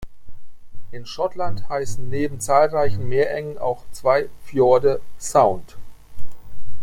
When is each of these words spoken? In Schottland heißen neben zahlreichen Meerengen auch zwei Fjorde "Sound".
In 0.91 1.05
Schottland 1.05 1.69
heißen 1.69 2.09
neben 2.09 2.39
zahlreichen 2.39 3.07
Meerengen 3.07 3.59
auch 3.59 3.83
zwei 3.91 4.29
Fjorde 4.45 4.99
"Sound". 5.19 5.77